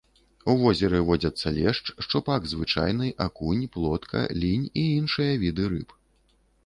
[0.51, 5.89] У возеры водзяцца лешч, шчупак звычайны, акунь, плотка, лінь і іншыя віды рыб.